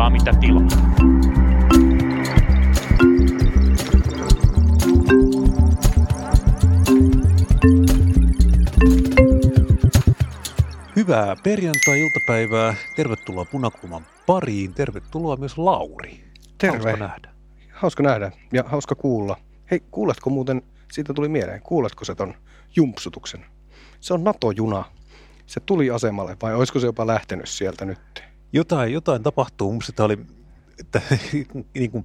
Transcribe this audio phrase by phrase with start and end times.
[0.00, 0.68] saa mitä tilaa.
[10.96, 12.74] Hyvää perjantai-iltapäivää.
[12.96, 14.74] Tervetuloa Punakulman pariin.
[14.74, 16.24] Tervetuloa myös Lauri.
[16.58, 16.76] Terve.
[16.78, 17.30] Hauska nähdä.
[17.72, 19.36] Hauska nähdä ja hauska kuulla.
[19.70, 20.62] Hei, kuuletko muuten,
[20.92, 22.34] siitä tuli mieleen, kuuletko se ton
[22.76, 23.46] jumpsutuksen?
[24.00, 24.84] Se on NATO-juna.
[25.46, 28.29] Se tuli asemalle vai olisiko se jopa lähtenyt sieltä nyt?
[28.52, 29.72] Jotain, jotain tapahtuu.
[29.72, 30.18] Minusta tämä oli,
[30.80, 31.02] että,
[31.74, 32.04] niin kuin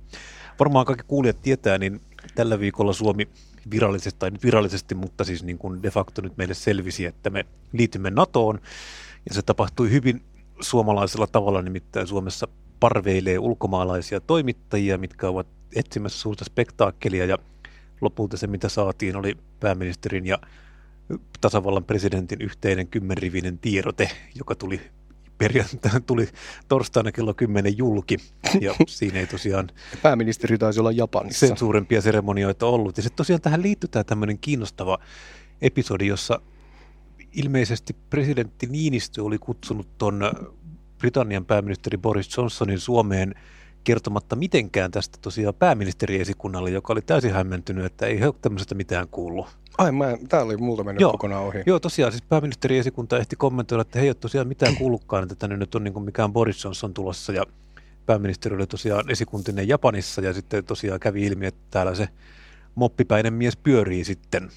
[0.60, 2.02] varmaan kaikki kuulijat tietää, niin
[2.36, 3.28] tällä viikolla Suomi
[3.72, 7.46] virallisesti, tai nyt virallisesti, mutta siis niin kuin de facto nyt meille selvisi, että me
[7.74, 8.60] liitymme NATOon.
[9.30, 10.22] Ja se tapahtui hyvin
[10.60, 12.48] suomalaisella tavalla, nimittäin Suomessa
[12.80, 17.38] parveilee ulkomaalaisia toimittajia, mitkä ovat etsimässä suurta spektaakkelia ja
[18.02, 20.40] lopulta se, mitä saatiin, oli pääministerin ja
[21.42, 24.82] tasavallan presidentin yhteinen kymmenrivinen tiedote, joka tuli
[25.38, 26.28] perjantaina tuli
[26.68, 28.18] torstaina kello 10 julki,
[28.62, 29.70] ja siinä ei tosiaan
[30.02, 31.48] Pääministeri taisi olla Japanissa.
[31.48, 32.98] sen suurempia seremonioita ollut.
[32.98, 34.98] Ja sitten tosiaan tähän liittyy tämä tämmöinen kiinnostava
[35.62, 36.42] episodi, jossa
[37.32, 40.22] ilmeisesti presidentti Niinistö oli kutsunut ton
[40.98, 43.36] Britannian pääministeri Boris Johnsonin Suomeen
[43.84, 49.08] kertomatta mitenkään tästä tosiaan pääministeriesikunnalle, joka oli täysin hämmentynyt, että ei he ole tämmöisestä mitään
[49.08, 49.48] kuullut.
[49.78, 51.12] Ai, mä, tää oli multa mennyt Joo.
[51.12, 51.64] kokonaan ohi.
[51.66, 55.58] Joo, tosiaan siis pääministeriesikunta ehti kommentoida, että he ei ole tosiaan mitään kuullutkaan, että tänne
[55.58, 57.44] nyt on niin kuin mikään Boris Johnson tulossa ja
[58.06, 62.10] pääministeri oli tosiaan esikuntinen Japanissa ja sitten tosiaan kävi ilmi, että täällä se
[62.76, 64.50] moppipäinen mies pyörii sitten.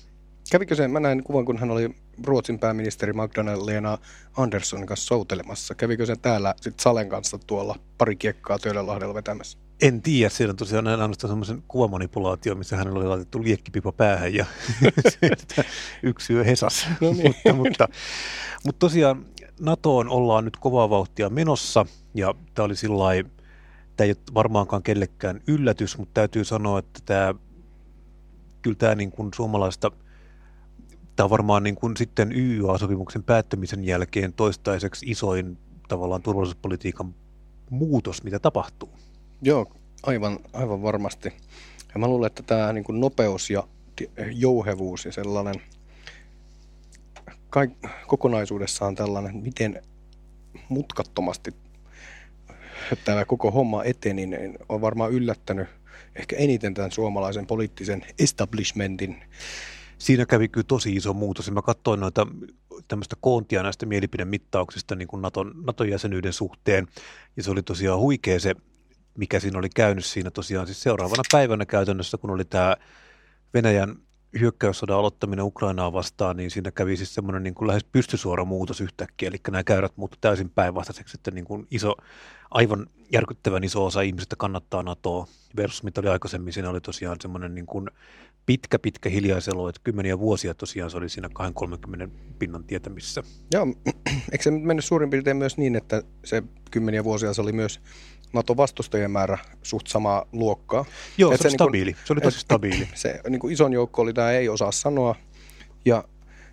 [0.51, 3.99] Kävikö se, mä näin kuvan, kun hän oli Ruotsin pääministeri Magdalena
[4.37, 5.75] Anderssonin kanssa soutelemassa.
[5.75, 9.59] Kävikö se täällä sit Salen kanssa tuolla pari kiekkaa Töölönlahdella vetämässä?
[9.83, 14.35] En tiedä, siellä on tosiaan näin ainoastaan semmoisen kuvamanipulaatio, missä hänellä oli laitettu liekkipipa päähän
[14.35, 14.47] ja
[16.03, 16.87] yksi yö hesas.
[17.01, 17.25] No niin.
[17.45, 17.89] mutta, mutta,
[18.65, 19.27] mutta tosiaan
[19.61, 23.25] NATOon ollaan nyt kovaa vauhtia menossa ja tämä oli sillä
[23.97, 27.35] tämä ei ole varmaankaan kellekään yllätys, mutta täytyy sanoa, että tämä,
[28.63, 29.91] kyllä tämä niin kuin suomalaista,
[31.17, 35.59] tämä on varmaan niin kuin sitten YYA-sopimuksen päättymisen jälkeen toistaiseksi isoin
[35.89, 37.15] tavallaan turvallisuuspolitiikan
[37.71, 38.91] muutos, mitä tapahtuu.
[39.43, 39.73] Joo,
[40.03, 41.29] aivan, aivan varmasti.
[41.95, 43.69] Ja mä luulen, että tämä niin nopeus ja
[44.33, 45.55] jouhevuus ja sellainen
[47.51, 47.71] kaik,
[48.07, 49.83] kokonaisuudessaan tällainen, miten
[50.69, 51.51] mutkattomasti
[53.05, 55.69] tämä koko homma eteni, niin on varmaan yllättänyt
[56.17, 59.25] ehkä eniten tämän suomalaisen poliittisen establishmentin.
[59.99, 61.47] Siinä kävi kyllä tosi iso muutos.
[61.47, 62.27] Ja mä katsoin noita
[62.89, 66.87] tämmöistä koontia näistä mielipidemittauksista niin kuin Naton, Naton jäsenyyden suhteen.
[67.37, 68.55] Ja se oli tosiaan huikea se,
[69.19, 72.77] mikä siinä oli käynyt siinä tosiaan siis seuraavana päivänä käytännössä, kun oli tämä
[73.55, 73.97] Venäjän
[74.41, 79.37] hyökkäyssodan aloittaminen Ukrainaa vastaan, niin siinä kävi siis semmoinen niin lähes pystysuora muutos yhtäkkiä, eli
[79.51, 81.95] nämä käyrät muuttu täysin päinvastaiseksi, että niin kuin iso,
[82.51, 85.27] aivan järkyttävän iso osa ihmisistä kannattaa NATOa
[85.57, 87.91] versus mitä oli aikaisemmin, siinä oli tosiaan semmoinen niin kuin
[88.47, 91.29] pitkä, pitkä hiljaiselo, että kymmeniä vuosia tosiaan se oli siinä
[92.07, 93.23] 2-30 pinnan tietämissä.
[93.53, 93.67] Joo,
[94.33, 97.81] eikö se nyt mennyt suurin piirtein myös niin, että se kymmeniä vuosia se oli myös
[98.33, 100.85] NATO-vastustajien määrä suht samaa luokkaa.
[101.19, 101.97] Joo, Et se, se niinku- stabiili.
[102.05, 102.89] Se oli tosi stabiili.
[102.95, 105.15] se niin kuin ison joukko oli tämä ei osaa sanoa.
[105.85, 106.05] Ja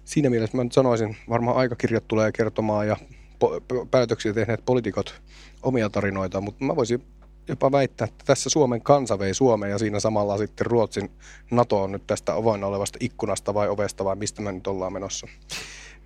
[0.06, 2.98] siinä mielessä mä nyt sanoisin, varmaan aikakirjat tulee kertomaan ja
[3.44, 5.22] po- päätöksiä tehneet poliitikot
[5.64, 7.04] omia tarinoita, mutta mä voisin
[7.48, 11.12] jopa väittää, että tässä Suomen kansa vei Suomeen ja siinä samalla sitten Ruotsin
[11.52, 15.28] NATO on nyt tästä avoinna olevasta ikkunasta vai ovesta vai mistä me nyt ollaan menossa.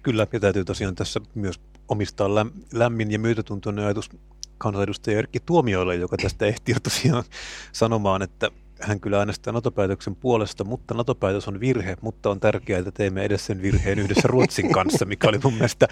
[0.04, 4.10] Kyllä, ja täytyy tosiaan tässä myös omistaa läm- lämmin ja myötätuntoinen ajatus
[4.60, 7.24] kansanedustaja Erkki Tuomioille, joka tästä ehti jo tosiaan
[7.72, 12.92] sanomaan, että hän kyllä äänestää NATO-päätöksen puolesta, mutta NATO-päätös on virhe, mutta on tärkeää, että
[12.92, 15.88] teemme edes sen virheen yhdessä Ruotsin kanssa, mikä oli mun mielestä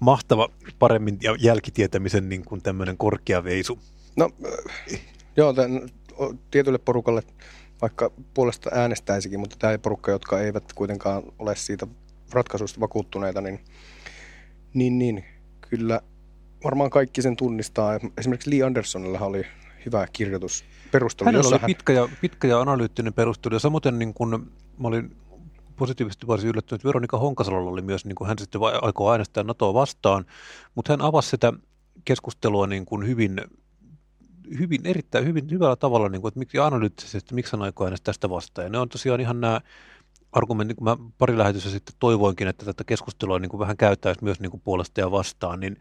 [0.00, 3.78] mahtava paremmin jälkitietämisen niin kuin tämmöinen korkea veisu.
[4.16, 4.30] No
[4.92, 5.00] äh,
[5.36, 5.88] joo, tämän,
[6.50, 7.22] tietylle porukalle
[7.82, 11.86] vaikka puolesta äänestäisikin, mutta tämä porukka, jotka eivät kuitenkaan ole siitä
[12.32, 13.60] ratkaisusta vakuuttuneita, niin,
[14.74, 15.24] niin, niin
[15.60, 16.00] kyllä
[16.64, 17.98] varmaan kaikki sen tunnistaa.
[18.18, 19.46] Esimerkiksi Lee Andersonilla oli
[19.86, 24.14] hyvä kirjoitus perustelu, Hänellä oli hän, pitkä ja, pitkä ja analyyttinen perustelu, ja samoin niin
[24.14, 24.30] kuin
[24.78, 25.16] mä olin
[25.76, 29.74] positiivisesti varsin yllättynyt, että Veronika Honkasalolla oli myös, niin kuin hän sitten aikoo äänestää NATOa
[29.74, 30.26] vastaan,
[30.74, 31.52] mutta hän avasi sitä
[32.04, 33.40] keskustelua niin kuin hyvin,
[34.58, 38.12] hyvin, erittäin hyvin, hyvällä tavalla, niin kuin, että miksi analyyttisesti, että miksi hän aikoo äänestää
[38.12, 38.64] tästä vastaan.
[38.66, 39.60] Ja ne on tosiaan ihan nämä
[40.32, 44.40] argumentit, kun mä pari lähetyssä sitten toivoinkin, että tätä keskustelua niin kuin vähän käyttäisi myös
[44.40, 45.76] niin kuin puolesta ja vastaan, niin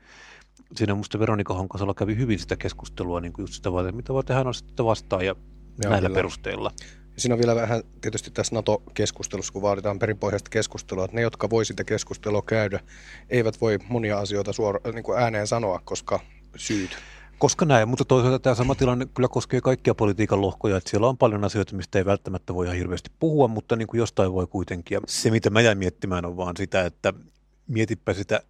[0.75, 4.35] siinä musta Veronika Honkasalo kävi hyvin sitä keskustelua, niin kuin just sitä varten, mitä varten
[4.35, 5.35] hän on sitten vastaan ja
[5.83, 6.17] Joo, näillä kyllä.
[6.17, 6.71] perusteilla.
[7.15, 11.49] Ja Siinä on vielä vähän tietysti tässä NATO-keskustelussa, kun vaaditaan perinpohjaista keskustelua, että ne, jotka
[11.49, 12.79] voi sitä keskustelua käydä,
[13.29, 16.19] eivät voi monia asioita suora, niin kuin ääneen sanoa, koska
[16.55, 16.97] syyt.
[17.37, 21.17] Koska näin, mutta toisaalta tämä sama tilanne kyllä koskee kaikkia politiikan lohkoja, että siellä on
[21.17, 24.95] paljon asioita, mistä ei välttämättä voi ihan hirveästi puhua, mutta niin kuin jostain voi kuitenkin.
[24.95, 27.13] Ja se, mitä mä jäin miettimään, on vaan sitä, että
[27.67, 28.41] mietipä sitä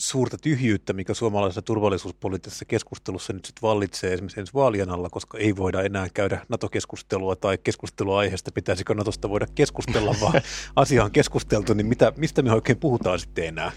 [0.00, 5.56] suurta tyhjyyttä, mikä suomalaisessa turvallisuuspoliittisessa keskustelussa nyt sitten vallitsee esimerkiksi ensi vaalien alla, koska ei
[5.56, 10.42] voida enää käydä NATO-keskustelua tai keskustelua aiheesta, pitäisikö NATOsta voida keskustella, vaan
[10.76, 13.72] asia on keskusteltu, niin mitä, mistä me oikein puhutaan sitten enää?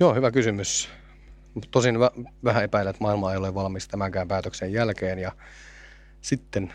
[0.00, 0.88] Joo, hyvä kysymys.
[1.70, 5.32] Tosin vä- vähän epäilen, että maailma ei ole valmis tämänkään päätöksen jälkeen ja
[6.20, 6.72] sitten,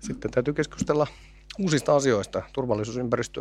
[0.00, 1.06] sitten täytyy keskustella
[1.58, 2.42] uusista asioista.
[2.52, 3.40] Turvallisuusympäristö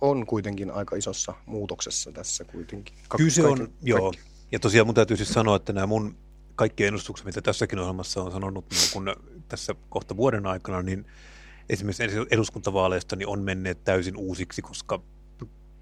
[0.00, 2.94] on kuitenkin aika isossa muutoksessa tässä kuitenkin.
[3.08, 4.12] Ka- Kyllä se on, kaikki, joo.
[4.52, 6.16] Ja tosiaan mun täytyy siis sanoa, että nämä mun
[6.56, 9.16] kaikki ennustukset, mitä tässäkin ohjelmassa on sanonut niin kun
[9.48, 11.06] tässä kohta vuoden aikana, niin
[11.68, 15.02] esimerkiksi eduskuntavaaleista niin on menneet täysin uusiksi, koska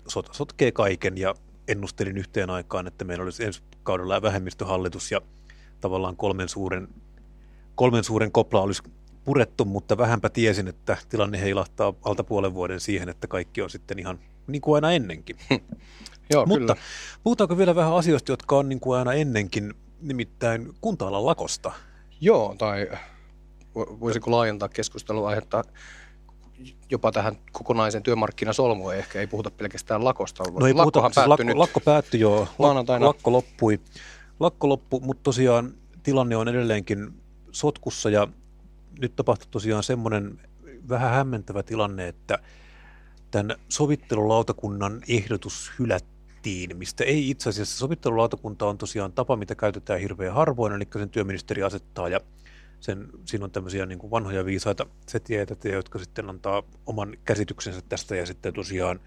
[0.09, 1.35] sota sotkee kaiken ja
[1.69, 5.21] ennustelin yhteen aikaan, että meillä olisi ensi kaudella vähemmistöhallitus ja
[5.81, 6.89] tavallaan kolmen suuren,
[7.75, 8.83] kolmen suuren kopla olisi
[9.25, 13.99] purettu, mutta vähänpä tiesin, että tilanne heilahtaa alta puolen vuoden siihen, että kaikki on sitten
[13.99, 15.37] ihan niin kuin aina ennenkin.
[16.33, 16.87] Joo, mutta kyllä.
[17.23, 21.73] puhutaanko vielä vähän asioista, jotka on niin kuin aina ennenkin, nimittäin kunta-alan lakosta?
[22.21, 22.89] Joo, tai
[23.75, 25.65] voisiko laajentaa keskusteluaihetta
[26.91, 30.45] jopa tähän kokonaisen työmarkkinasolmuun, ehkä ei puhuta pelkästään lakosta.
[30.61, 33.07] No ei puhuta, siis lakko, nyt lakko päättyi jo, maanantaina.
[33.07, 33.81] Lakko loppui,
[34.41, 37.13] lakko loppui, mutta tosiaan tilanne on edelleenkin
[37.53, 38.29] sotkussa ja
[38.99, 40.41] nyt tapahtui tosiaan semmoinen
[40.89, 42.39] vähän hämmentävä tilanne, että
[43.31, 50.35] tämän sovittelulautakunnan ehdotus hylättiin, mistä ei itse asiassa sovittelulautakunta on tosiaan tapa, mitä käytetään hirveän
[50.35, 52.21] harvoin, eli sen työministeri asettaa ja
[52.81, 58.17] sen, siinä on tämmöisiä niin kuin vanhoja viisaita setieitä, jotka sitten antaa oman käsityksensä tästä
[58.17, 59.01] ja sitten tosiaan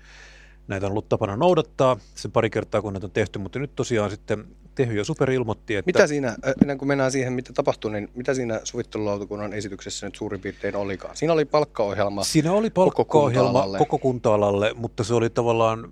[0.68, 1.98] näitä on ollut tapana noudattaa.
[2.16, 5.76] Sen pari kertaa, kun näitä on tehty, mutta nyt tosiaan sitten Tehy ja Super ilmoitti,
[5.76, 5.90] että...
[5.90, 10.42] Mitä siinä, ennen kuin mennään siihen, mitä tapahtui, niin mitä siinä sovittelulautakunnan esityksessä nyt suurin
[10.42, 11.18] piirtein olikaan?
[11.18, 15.92] Siinä oli palkkaohjelma Siinä oli palkkaohjelma koko kunta-alalle, koko kunta-alalle mutta se oli tavallaan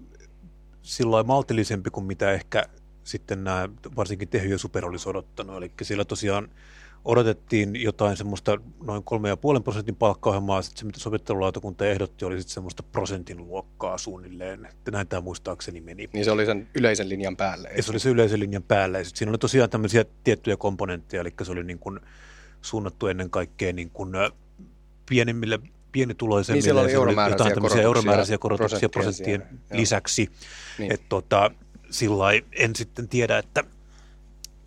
[0.81, 2.65] sillä maltillisempi kuin mitä ehkä
[3.03, 5.57] sitten nämä, varsinkin Tehy ja Super olisi odottanut.
[5.57, 6.49] Eli siellä tosiaan
[7.05, 9.03] odotettiin jotain semmoista noin
[9.57, 14.91] 3,5 prosentin palkkaohjelmaa, sitten se mitä sovittelulautakunta ehdotti oli sitten semmoista prosentin luokkaa suunnilleen, että
[14.91, 16.09] näin tämä muistaakseni meni.
[16.13, 17.69] Niin se oli sen yleisen linjan päälle.
[17.77, 18.99] Ja se oli se yleisen linjan päälle.
[18.99, 21.99] Ja siinä oli tosiaan tämmöisiä tiettyjä komponentteja, eli se oli niin kuin
[22.61, 24.11] suunnattu ennen kaikkea niin kuin
[25.09, 25.59] pienimmille
[25.91, 26.57] pienituloisemmille.
[26.57, 29.43] Niin siellä oli euromääräisiä, jotain korotuksia, euromääräisiä korotuksia prosenttien
[29.73, 30.29] lisäksi.
[30.77, 30.91] Niin.
[30.91, 31.51] Että tota,
[31.89, 33.63] sillä en sitten tiedä, että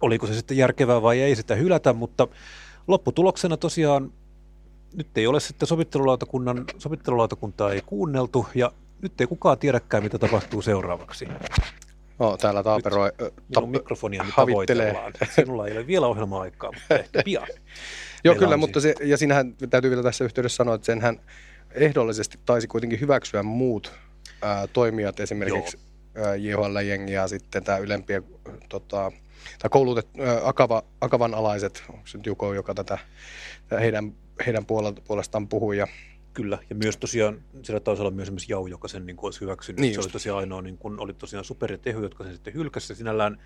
[0.04, 2.28] oliko se sitten järkevää vai ei sitä hylätä, mutta
[2.86, 4.12] lopputuloksena tosiaan
[4.94, 8.72] nyt ei ole sitten sovittelulautakunnan, sovittelulautakuntaa ei kuunneltu ja
[9.02, 11.28] nyt ei kukaan tiedäkään, mitä tapahtuu seuraavaksi.
[12.18, 13.12] No, täällä taaperoi.
[13.48, 15.12] Minun mikrofonia nyt tavoitellaan.
[15.34, 17.46] Sinulla ei ole vielä ohjelma-aikaa, mutta ehkä pian.
[18.24, 21.20] Joo, kyllä, mutta se, ja sinähän täytyy vielä tässä yhteydessä sanoa, että senhän
[21.70, 23.92] ehdollisesti taisi kuitenkin hyväksyä muut
[24.42, 25.78] ää, toimijat, esimerkiksi
[26.38, 28.24] JHL-jengi ja sitten tämä ylempien
[28.68, 29.12] tota,
[29.58, 30.08] tai koulutet,
[30.43, 32.99] Akava, Akavan alaiset, onko se Juko, joka tätä
[33.81, 34.14] heidän,
[34.46, 34.67] heidän
[35.06, 35.79] puolestaan puhui.
[35.79, 35.87] Ja
[36.35, 39.41] Kyllä, ja myös tosiaan siellä taisi olla myös esimerkiksi Jau, joka sen niin kuin olisi
[39.41, 39.81] hyväksynyt.
[39.81, 40.06] Niin se just.
[40.06, 42.99] oli tosiaan ainoa, niin kuin, oli tosiaan Super ja Tehy, jotka sen sitten hylkäsivät.
[42.99, 43.40] Sinällään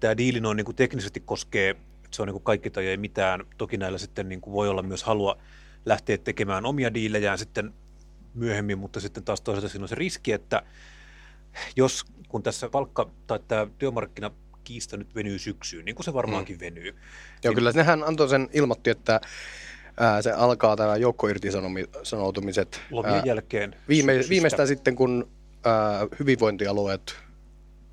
[0.00, 2.96] tämä diili noin niin kuin teknisesti koskee, että se on niin kuin kaikki tai ei
[2.96, 3.46] mitään.
[3.58, 5.38] Toki näillä sitten niin kuin voi olla myös halua
[5.86, 7.74] lähteä tekemään omia diilejään sitten
[8.34, 10.62] myöhemmin, mutta sitten taas toisaalta siinä on se riski, että
[11.76, 14.30] jos kun tässä palkka tai tämä työmarkkina
[14.64, 16.60] kiista nyt venyy syksyyn, niin kuin se varmaankin mm.
[16.60, 16.86] venyy.
[16.86, 16.96] Joo,
[17.42, 17.54] Siin...
[17.54, 19.20] kyllä nehän antoi sen, ilmoitti, että
[20.00, 23.76] ää, se alkaa tämä joukkoirtisanoutumiset lomien jälkeen.
[23.88, 25.28] Viime, viimeistään sitten, kun
[25.64, 27.16] ää, hyvinvointialueet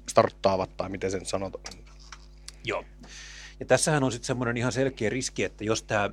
[0.10, 1.74] starttaavat, tai miten sen sanotaan.
[2.64, 2.86] Joo.
[3.60, 6.10] Ja tässähän on sitten semmoinen ihan selkeä riski, että jos tämä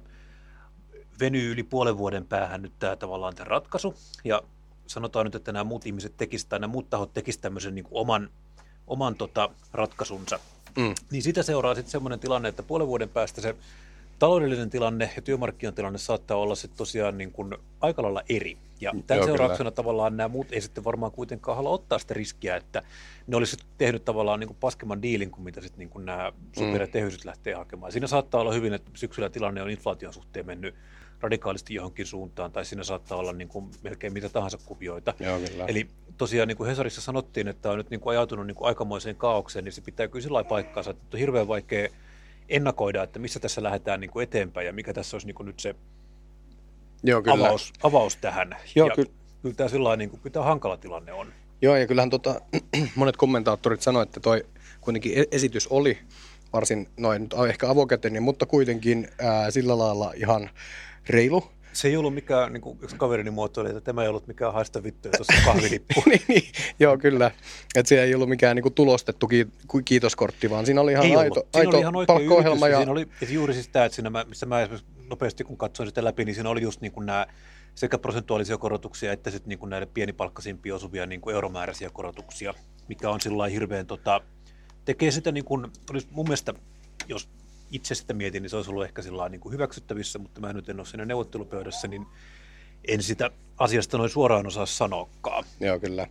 [1.20, 4.42] venyy yli puolen vuoden päähän nyt tämä tavallaan tämä ratkaisu, ja
[4.86, 8.00] sanotaan nyt, että nämä muut ihmiset tekisivät, tai nämä muut tahot tekisivät tämmöisen niin kuin
[8.00, 8.30] oman
[8.88, 10.40] oman tota, ratkaisunsa.
[10.76, 10.94] Mm.
[11.10, 13.54] Niin sitä seuraa sitten semmoinen tilanne, että puolen vuoden päästä se
[14.18, 18.58] taloudellinen tilanne ja työmarkkinatilanne saattaa olla sitten tosiaan niin kuin aika lailla eri.
[18.80, 19.70] Ja tämän Joo, seurauksena kyllä.
[19.70, 22.82] tavallaan nämä muut ei sitten varmaan kuitenkaan halua ottaa sitä riskiä, että
[23.26, 26.82] ne olisi tehnyt tavallaan niin kuin paskemman diilin kuin mitä sitten niin kuin nämä super-
[26.82, 27.18] ja mm.
[27.24, 27.92] lähtee hakemaan.
[27.92, 30.74] Siinä saattaa olla hyvin, että syksyllä tilanne on inflaation suhteen mennyt
[31.20, 35.14] radikaalisti johonkin suuntaan, tai siinä saattaa olla niin kuin melkein mitä tahansa kuvioita.
[35.20, 35.64] Joo, kyllä.
[35.66, 39.16] Eli tosiaan niin kuin Hesarissa sanottiin, että on nyt niin kuin ajautunut niin kuin aikamoiseen
[39.16, 41.88] kaaukseen, niin se pitää kyllä sillä paikkaansa, että on hirveän vaikea
[42.48, 45.60] ennakoida, että missä tässä lähdetään niin kuin eteenpäin ja mikä tässä olisi niin kuin nyt
[45.60, 45.74] se
[47.02, 47.46] Joo, kyllä.
[47.46, 48.56] Avaus, avaus tähän.
[48.74, 49.10] Joo, ja kyllä.
[49.42, 51.32] kyllä tämä sillä niin kuin, kyllä tämä hankala tilanne on.
[51.62, 52.40] Joo, ja kyllähän tota,
[52.94, 54.46] monet kommentaattorit sanoivat, että toi
[54.80, 55.98] kuitenkin e- esitys oli
[56.52, 60.50] varsin noin ehkä avokätinen, mutta kuitenkin ää, sillä lailla ihan
[61.08, 61.44] reilu.
[61.72, 64.82] Se ei ollut mikään, niin kuin yksi kaverini muotoili, että tämä ei ollut mikään haista
[64.82, 66.02] vittuja tuossa kahvilippu.
[66.06, 66.42] niin, niin,
[66.80, 67.30] joo, kyllä.
[67.74, 69.28] Että se ei ollut mikään niin kuin tulostettu
[69.84, 71.56] kiitoskortti, vaan siinä oli ihan ei aito, ollut.
[71.56, 72.68] Aito oli ihan palkkaohjelma.
[72.68, 72.76] Ja...
[72.76, 74.68] Siinä oli että juuri siis tämä, että siinä, missä mä
[75.10, 77.26] nopeasti kun katsoin sitä läpi, niin siinä oli just niin kuin nämä
[77.74, 82.54] sekä prosentuaalisia korotuksia että sitten niin kuin näille pienipalkkaisimpia osuvia niin kuin euromääräisiä korotuksia,
[82.88, 84.20] mikä on sillä hirveän, tota,
[84.84, 86.54] tekee sitä niin kuin, olisi mun mielestä,
[87.08, 87.28] jos
[87.70, 90.68] itse sitä mietin, niin se olisi ollut ehkä sillä niin kuin hyväksyttävissä, mutta mä nyt
[90.68, 92.06] en ole siinä neuvottelupöydässä, niin
[92.88, 95.44] en sitä asiasta noin suoraan osaa sanoakaan.
[95.60, 96.06] Joo, kyllä.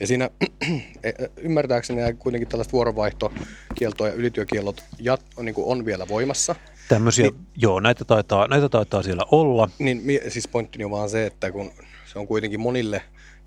[0.00, 0.30] Ja siinä
[1.02, 6.54] e, ymmärtääkseni kuitenkin tällaiset vuorovaihtokieltoa ja ylityökiellot jat, on, niin kuin on vielä voimassa.
[6.88, 9.68] Tämmöisiä, niin, joo, näitä taitaa, näitä taitaa siellä olla.
[9.78, 11.72] Niin, siis pointtini on vaan se, että kun
[12.12, 13.02] se on kuitenkin monille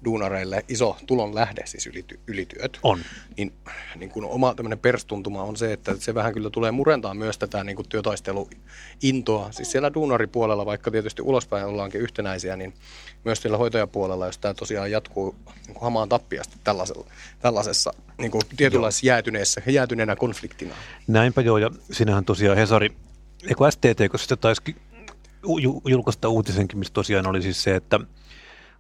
[0.05, 2.79] duunareille iso tulon lähde, siis ylity, ylityöt.
[2.83, 2.99] On.
[3.37, 3.53] Niin,
[3.95, 7.63] niin kun oma tämmöinen perstuntuma on se, että se vähän kyllä tulee murentaa myös tätä
[7.63, 9.51] niin kuin työtaisteluintoa.
[9.51, 12.73] Siis siellä duunaripuolella, vaikka tietysti ulospäin ollaankin yhtenäisiä, niin
[13.23, 17.05] myös siellä hoitajapuolella, jos tämä tosiaan jatkuu niin kuin hamaan tappiasti tällaisella,
[17.39, 20.75] tällaisessa niin kuin tietynlaisessa jäätyneessä, jäätyneenä konfliktina.
[21.07, 22.95] Näinpä joo, ja sinähän tosiaan Hesari,
[23.43, 24.61] eikö STT, kun sitä taisi
[25.87, 27.99] julkaista uutisenkin, missä tosiaan oli siis se, että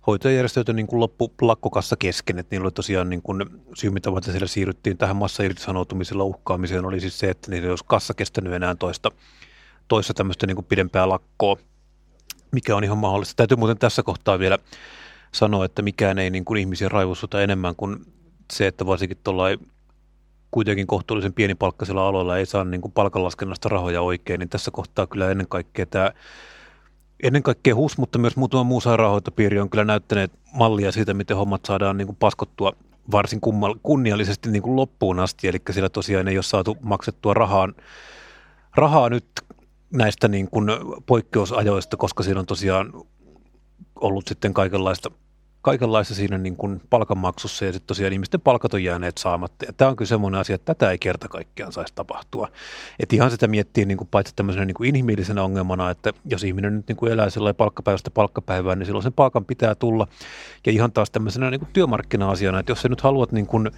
[0.07, 3.45] hoitajajärjestöitä niin kuin loppu lakkokassa kesken, että niillä oli tosiaan niin kuin,
[3.75, 7.85] syy, mitä varten siellä siirryttiin tähän massairtisanoutumisella uhkaamiseen, oli siis se, että niillä ei olisi
[7.87, 9.11] kassa kestänyt enää toista,
[9.87, 11.57] toista tämmöistä niin kuin pidempää lakkoa,
[12.51, 13.33] mikä on ihan mahdollista.
[13.35, 14.59] Täytyy muuten tässä kohtaa vielä
[15.31, 18.05] sanoa, että mikään ei niin kuin ihmisiä raivostuta enemmän kuin
[18.53, 19.59] se, että varsinkin tuollain
[20.51, 25.31] kuitenkin kohtuullisen pienipalkkaisilla aloilla ei saa niin kuin palkanlaskennasta rahoja oikein, niin tässä kohtaa kyllä
[25.31, 26.11] ennen kaikkea tämä
[27.23, 31.65] ennen kaikkea HUS, mutta myös muutama muu sairaanhoitopiiri on kyllä näyttäneet mallia siitä, miten hommat
[31.65, 32.73] saadaan niin kuin paskottua
[33.11, 33.41] varsin
[33.83, 35.47] kunniallisesti niin kuin loppuun asti.
[35.47, 37.75] Eli siellä tosiaan ei ole saatu maksettua rahaan,
[38.75, 39.25] rahaa nyt
[39.93, 40.67] näistä niin kuin
[41.05, 42.93] poikkeusajoista, koska siinä on tosiaan
[43.95, 45.11] ollut sitten kaikenlaista
[45.65, 49.65] kaikenlaista siinä niin kuin palkanmaksussa ja sitten tosiaan ihmisten palkat on jääneet saamatta.
[49.65, 52.47] Ja tämä on kyllä semmoinen asia, että tätä ei kerta kaikkiaan saisi tapahtua.
[52.99, 56.75] Että ihan sitä miettii niin kuin paitsi tämmöisenä niin kuin inhimillisenä ongelmana, että jos ihminen
[56.75, 60.07] nyt niin kuin elää sellainen palkkapäivästä palkkapäivään, niin silloin sen palkan pitää tulla.
[60.65, 63.71] Ja ihan taas tämmöisenä niin kuin työmarkkina-asiana, että jos sä nyt haluat niin kuin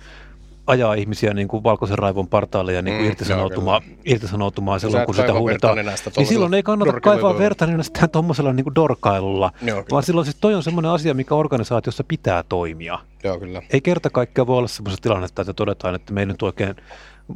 [0.68, 5.06] ajaa ihmisiä niin kuin valkoisen raivon partaalle ja niin kuin mm, irtisanoutumaan, joo, irtisanoutumaan silloin,
[5.06, 5.78] kun sitä huudetaan.
[6.18, 10.56] Niin silloin ei kannata kaivaa verta nenästä tuommoisella niin dorkailulla, joo, vaan silloin siis toi
[10.56, 13.00] on semmoinen asia, mikä organisaatiossa pitää toimia.
[13.24, 13.62] Joo, kyllä.
[13.70, 16.76] Ei kerta kaikkea voi olla semmoista tilannetta, että todetaan, että meidän nyt oikein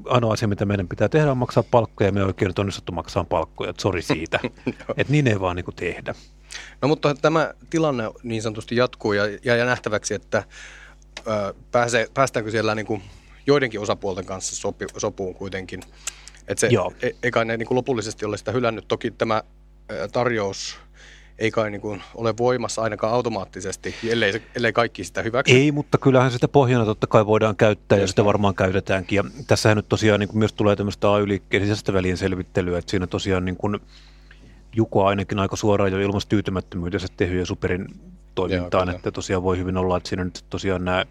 [0.06, 3.24] ainoa asia, mitä meidän pitää tehdä, on maksaa palkkoja, ja me oikein nyt onnistuttu maksaa
[3.24, 4.40] palkkoja, että sori siitä.
[4.98, 6.16] että niin ei vaan niin kuin tehdä.
[6.82, 10.44] No mutta tämä tilanne niin sanotusti jatkuu ja, ja, ja nähtäväksi, että
[11.28, 13.02] ö, pääsee, päästäänkö siellä niin kuin
[13.48, 15.82] joidenkin osapuolten kanssa sopi, sopuun kuitenkin.
[16.48, 16.94] Et se, Joo.
[17.02, 18.88] E, ei kai ne niin kuin lopullisesti ole sitä hylännyt.
[18.88, 19.44] Toki tämä
[20.12, 20.78] tarjous
[21.40, 25.56] ei kai niin kuin ole voimassa ainakaan automaattisesti, ellei, ellei kaikki sitä hyväksy.
[25.56, 29.16] Ei, mutta kyllähän sitä pohjana totta kai voidaan käyttää Just ja sitä varmaan käytetäänkin.
[29.16, 33.08] Ja tässähän nyt tosiaan niin kuin myös tulee tämmöistä AY-liikkeen sisäistä välien selvittelyä, että siinä
[33.08, 33.80] tosiaan niin kuin
[34.76, 37.88] Juko ainakin aika suoraan jo ilmasi tyytymättömyytensä Tehy ja Superin
[38.36, 41.06] toimintaan, Joo, että tosiaan voi hyvin olla, että siinä nyt tosiaan nämä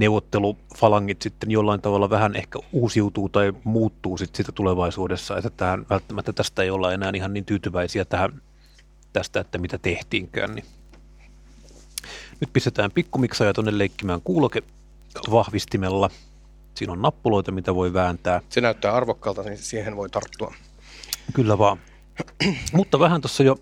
[0.00, 6.32] neuvottelufalangit sitten jollain tavalla vähän ehkä uusiutuu tai muuttuu sitten sitä tulevaisuudessa, että tähän, välttämättä
[6.32, 8.42] tästä ei olla enää ihan niin tyytyväisiä tähän,
[9.12, 10.54] tästä, että mitä tehtiinkään.
[10.54, 10.64] Niin.
[12.40, 14.62] Nyt pistetään pikkumiksaja tuonne leikkimään kuuloke
[15.30, 16.10] vahvistimella.
[16.74, 18.40] Siinä on nappuloita, mitä voi vääntää.
[18.48, 20.54] Se näyttää arvokkaalta, niin siihen voi tarttua.
[21.32, 21.78] Kyllä vaan.
[22.72, 23.56] Mutta vähän tuossa jo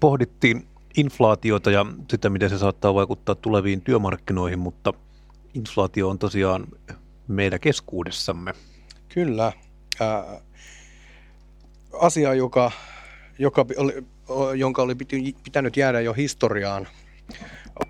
[0.00, 0.66] pohdittiin
[0.96, 4.92] inflaatiota ja sitä, miten se saattaa vaikuttaa tuleviin työmarkkinoihin, mutta
[5.54, 6.66] inflaatio on tosiaan
[7.28, 8.54] meidän keskuudessamme.
[9.08, 9.52] Kyllä.
[10.00, 10.40] Ää,
[11.92, 12.70] asia, joka,
[13.38, 14.04] joka oli,
[14.56, 14.94] jonka oli
[15.44, 16.88] pitänyt jäädä jo historiaan,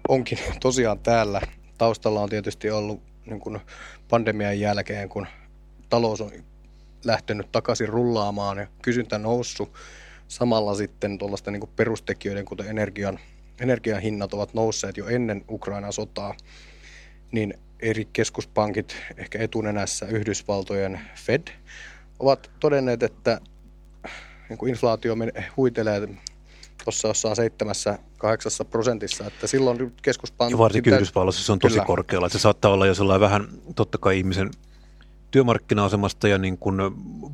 [0.08, 1.40] onkin tosiaan täällä.
[1.78, 3.60] Taustalla on tietysti ollut niin kuin
[4.08, 5.26] pandemian jälkeen, kun
[5.88, 6.30] talous on
[7.04, 9.72] lähtenyt takaisin rullaamaan ja kysyntä noussut
[10.32, 13.18] samalla sitten tuollaista niin perustekijöiden, kuten energian,
[13.60, 16.34] energian hinnat ovat nousseet jo ennen Ukrainan sotaa,
[17.32, 21.42] niin eri keskuspankit, ehkä etunenässä Yhdysvaltojen Fed,
[22.18, 23.40] ovat todenneet, että
[24.48, 25.16] niin kuin inflaatio
[25.56, 26.08] huitelee
[26.84, 30.54] tuossa jossain seitsemässä, kahdeksassa prosentissa, että silloin keskuspankki...
[30.54, 31.86] Ja varsinkin Yhdysvalloissa se on tosi kyllä.
[31.86, 34.50] korkealla, että se saattaa olla jo sellainen vähän, totta kai ihmisen
[35.32, 36.76] työmarkkina-asemasta ja niin kuin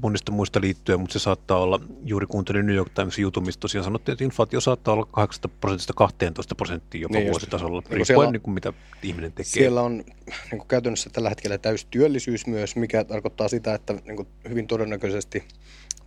[0.03, 3.85] monista muista liittyen, mutta se saattaa olla, juuri kuuntelin New York Timesin jutun, missä tosiaan
[3.85, 8.41] sanottiin, että inflaatio saattaa olla 8 prosentista 12 prosenttia jopa niin vuositasolla, niin riippuen niin
[8.41, 9.53] kuin mitä ihminen tekee.
[9.53, 14.29] Siellä on niin kuin käytännössä tällä hetkellä täystyöllisyys myös, mikä tarkoittaa sitä, että niin kuin
[14.49, 15.45] hyvin todennäköisesti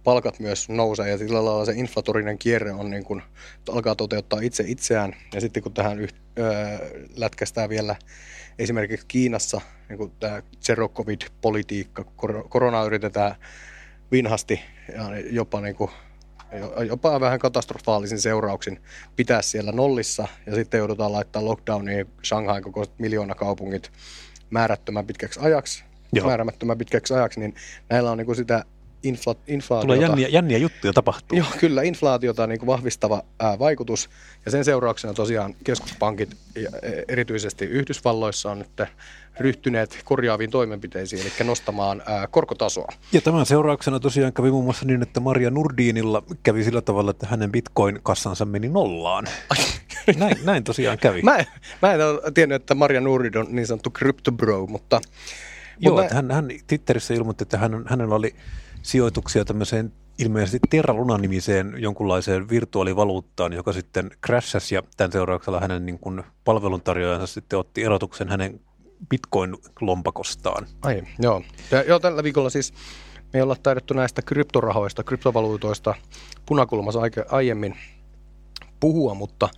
[0.03, 3.21] palkat myös nousee ja sillä lailla se inflatorinen kierre on niin kuin,
[3.69, 5.15] alkaa toteuttaa itse itseään.
[5.33, 6.77] Ja sitten kun tähän yht, öö,
[7.15, 7.95] lätkästään vielä
[8.59, 12.03] esimerkiksi Kiinassa niin tämä zero-covid-politiikka,
[12.49, 13.35] korona yritetään
[14.11, 14.61] vinhasti
[14.95, 15.91] ja jopa, niin kuin,
[16.87, 18.79] jopa vähän katastrofaalisin seurauksin
[19.15, 23.91] pitää siellä nollissa ja sitten joudutaan laittaa lockdowniin Shanghai koko miljoona kaupungit
[24.49, 26.27] määrättömän pitkäksi ajaksi, Joo.
[26.27, 27.55] määrämättömän pitkäksi ajaksi, niin
[27.89, 28.65] näillä on niin kuin sitä
[29.03, 29.93] infla, inflaatiota.
[29.93, 31.37] Tulee jänniä, jänniä juttuja tapahtuu.
[31.37, 34.09] Joo, kyllä, inflaatiota niin kuin vahvistava ää, vaikutus.
[34.45, 38.89] Ja sen seurauksena tosiaan keskuspankit, ja e, erityisesti Yhdysvalloissa, on nyt
[39.39, 42.87] ryhtyneet korjaaviin toimenpiteisiin, eli nostamaan ää, korkotasoa.
[43.13, 47.27] Ja tämän seurauksena tosiaan kävi muun muassa niin, että Maria Nurdinilla kävi sillä tavalla, että
[47.27, 49.27] hänen bitcoin-kassansa meni nollaan.
[50.17, 51.21] näin, näin tosiaan kävi.
[51.21, 51.45] Mä,
[51.81, 55.01] mä en ole tiennyt, että Maria Nurdin on niin sanottu crypto bro, mutta...
[55.79, 56.15] Joo, mutta mä...
[56.15, 58.35] hän, hän Twitterissä ilmoitti, että hän, hänellä oli
[58.81, 65.99] sijoituksia tämmöiseen ilmeisesti Terra Luna-nimiseen jonkunlaiseen virtuaalivaluuttaan, joka sitten crashasi ja tämän seurauksella hänen niin
[65.99, 68.61] kuin palveluntarjoajansa sitten otti erotuksen hänen
[69.09, 70.67] bitcoin-lompakostaan.
[70.81, 71.43] Ai, joo.
[71.71, 72.73] Ja, joo, tällä viikolla siis
[73.33, 75.95] me ei olla taidettu näistä kryptorahoista, kryptovaluutoista
[76.45, 77.75] punakulmassa aiemmin
[78.79, 79.49] puhua, mutta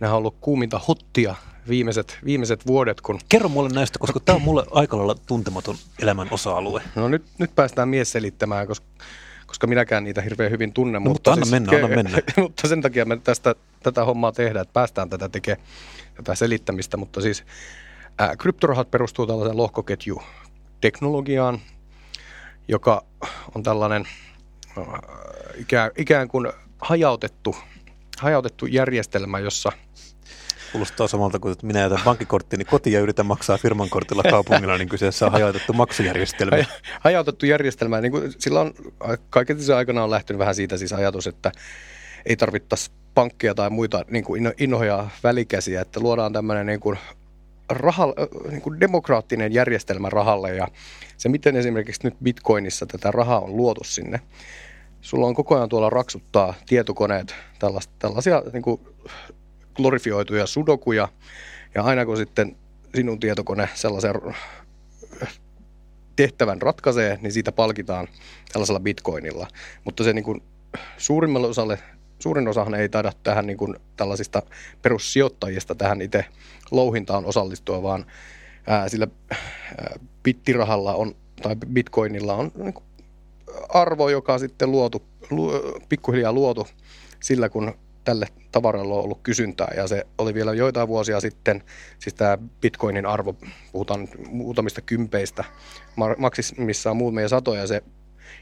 [0.00, 1.34] nämä on ollut kuuminta hottia
[1.68, 3.00] viimeiset, viimeiset vuodet.
[3.00, 3.20] Kun...
[3.28, 6.82] Kerro mulle näistä, koska tämä on mulle aika lailla tuntematon elämän osa-alue.
[6.94, 8.86] No nyt, nyt päästään mies selittämään, koska,
[9.46, 10.98] koska minäkään niitä hirveän hyvin tunne.
[10.98, 12.18] No, mutta, mutta anna siis, mennä, anna mennä.
[12.42, 15.66] mutta sen takia me tästä, tätä hommaa tehdään, että päästään tätä tekemään,
[16.14, 16.96] tätä selittämistä.
[16.96, 17.44] Mutta siis
[18.18, 21.60] ää, kryptorahat perustuu tällaiseen lohkoketju-teknologiaan,
[22.68, 23.04] joka
[23.54, 24.08] on tällainen
[24.78, 24.84] ää,
[25.56, 27.56] ikään, ikään kuin hajautettu,
[28.18, 29.72] hajautettu järjestelmä, jossa–
[30.72, 34.88] Kuulostaa samalta kuin, että minä jätän pankkikorttini kotiin ja yritän maksaa firman kortilla kaupungilla, niin
[34.88, 36.64] kyseessä on hajautettu maksujärjestelmä.
[37.00, 38.74] Hajautettu järjestelmä, niin kuin sillä on,
[39.30, 41.52] kaiken se aikana on lähtenyt vähän siitä siis ajatus, että
[42.26, 46.98] ei tarvittaisi pankkeja tai muita niin kuin innoja välikäsiä, että luodaan tämmöinen niin kuin
[47.68, 48.14] raha,
[48.50, 50.68] niin kuin demokraattinen järjestelmä rahalle ja
[51.16, 54.20] se, miten esimerkiksi nyt Bitcoinissa tätä rahaa on luotu sinne.
[55.00, 58.80] Sulla on koko ajan tuolla raksuttaa tietokoneet, tällaisia, tällaisia niin kuin
[59.74, 61.08] glorifioituja sudokuja,
[61.74, 62.56] ja aina kun sitten
[62.94, 64.14] sinun tietokone sellaisen
[66.16, 68.08] tehtävän ratkaisee, niin siitä palkitaan
[68.52, 69.46] tällaisella bitcoinilla.
[69.84, 70.42] Mutta se niin kuin
[70.96, 71.78] suurimmalle osalle,
[72.18, 74.42] suurin osahan ei taida tähän niin kuin tällaisista
[74.82, 76.24] perussijoittajista tähän itse
[76.70, 78.06] louhintaan osallistua, vaan
[78.66, 82.85] ää, sillä ää, bittirahalla on, tai bitcoinilla on niin kuin
[83.68, 85.52] arvo, joka on sitten luotu, lu,
[85.88, 86.66] pikkuhiljaa luotu
[87.20, 89.72] sillä, kun tälle tavaralle on ollut kysyntää.
[89.76, 91.62] Ja se oli vielä joitain vuosia sitten,
[91.98, 93.36] siis tämä bitcoinin arvo,
[93.72, 95.44] puhutaan muutamista kympeistä,
[96.18, 97.82] maksimissaan muutamia satoja, se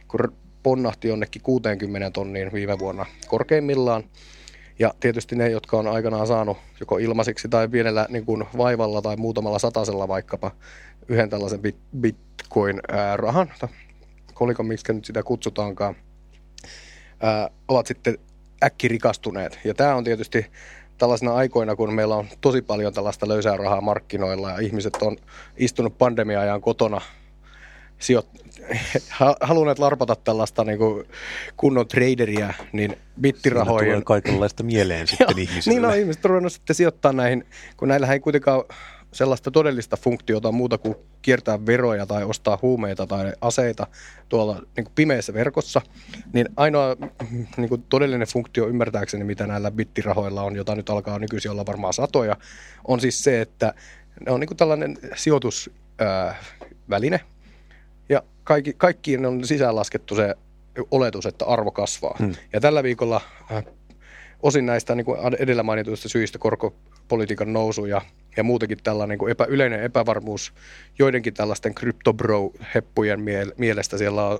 [0.08, 0.20] kun
[0.62, 4.04] ponnahti jonnekin 60 tonniin viime vuonna korkeimmillaan,
[4.78, 9.16] ja tietysti ne, jotka on aikanaan saanut joko ilmaisiksi tai pienellä niin kuin vaivalla tai
[9.16, 10.50] muutamalla satasella vaikkapa
[11.08, 11.60] yhden tällaisen
[12.00, 13.52] bitcoin-rahan,
[14.34, 15.96] kolikon miksi nyt sitä kutsutaankaan,
[17.20, 18.18] ää, ovat sitten
[18.64, 19.58] äkkirikastuneet.
[19.64, 20.46] Ja tämä on tietysti
[20.98, 25.16] tällaisena aikoina, kun meillä on tosi paljon tällaista löysää rahaa markkinoilla ja ihmiset on
[25.56, 27.00] istunut pandemia-ajan kotona
[27.98, 28.44] sijoit-
[29.40, 31.04] halunneet larpata tällaista niin kuin
[31.56, 33.78] kunnon traderia, niin bittirahojen...
[33.78, 35.80] Siinä tulee kaikenlaista mieleen sitten ihmisille.
[35.80, 37.44] Niin on, ihmiset on ruvennut sitten sijoittaa näihin,
[37.76, 38.64] kun näillä ei kuitenkaan
[39.14, 43.86] sellaista todellista funktiota muuta kuin kiertää veroja tai ostaa huumeita tai aseita
[44.28, 45.80] tuolla niin kuin pimeässä verkossa,
[46.32, 46.96] niin ainoa
[47.56, 51.94] niin kuin todellinen funktio ymmärtääkseni, mitä näillä bittirahoilla on, jota nyt alkaa nykyisin olla varmaan
[51.94, 52.36] satoja,
[52.88, 53.74] on siis se, että
[54.26, 57.20] ne on niin kuin tällainen sijoitusväline,
[58.08, 60.34] ja kaikki, kaikkiin on sisään laskettu se
[60.90, 62.16] oletus, että arvo kasvaa.
[62.18, 62.34] Hmm.
[62.52, 63.20] Ja tällä viikolla
[63.52, 63.64] äh,
[64.42, 68.00] osin näistä niin kuin edellä mainituista syistä korkopolitiikan nousu ja,
[68.36, 70.52] ja muutenkin tällainen niin kuin epä, yleinen epävarmuus
[70.98, 73.20] joidenkin tällaisten crypto-bro-heppujen
[73.56, 74.38] mielestä siellä on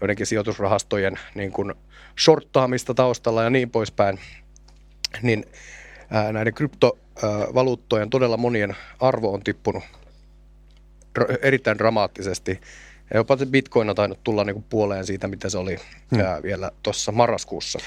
[0.00, 1.74] joidenkin sijoitusrahastojen niin kuin
[2.20, 4.18] shorttaamista taustalla ja niin poispäin,
[5.22, 5.44] niin
[6.10, 9.84] ää, näiden kryptovaluuttojen todella monien arvo on tippunut
[11.18, 12.60] r- erittäin dramaattisesti.
[13.10, 15.76] Ja jopa se bitcoin on tainnut tulla niin kuin puoleen siitä, mitä se oli
[16.10, 16.20] hmm.
[16.20, 17.78] ää, vielä tuossa marraskuussa.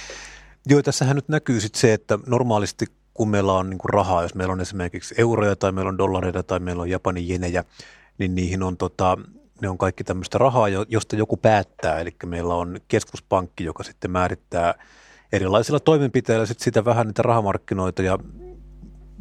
[0.68, 2.86] Joo, tässähän nyt näkyy sit se, että normaalisti
[3.20, 6.60] kun meillä on niin rahaa, jos meillä on esimerkiksi euroja tai meillä on dollareita tai
[6.60, 7.64] meillä on japanin jenejä,
[8.18, 9.18] niin niihin on tota,
[9.62, 12.00] ne on kaikki tämmöistä rahaa, josta joku päättää.
[12.00, 14.74] Eli meillä on keskuspankki, joka sitten määrittää
[15.32, 18.20] erilaisilla toimenpiteillä sit sitä vähän niitä rahamarkkinoita ja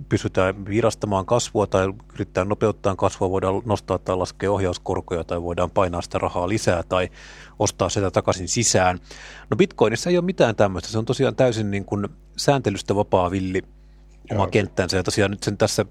[0.08, 6.02] pysytään virastamaan kasvua tai yrittää nopeuttaa kasvua, voidaan nostaa tai laskea ohjauskorkoja tai voidaan painaa
[6.02, 7.08] sitä rahaa lisää tai
[7.58, 8.98] ostaa sitä takaisin sisään.
[9.50, 13.62] No Bitcoinissa ei ole mitään tämmöistä, se on tosiaan täysin niin kuin sääntelystä vapaa villi
[14.30, 14.50] oma Joo.
[14.50, 15.84] kenttänsä ja tosiaan nyt sen tässä